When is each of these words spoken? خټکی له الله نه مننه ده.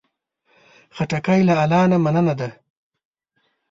خټکی 0.95 1.41
له 1.47 1.53
الله 1.63 1.83
نه 1.91 1.97
مننه 2.03 2.33
ده. 2.39 2.49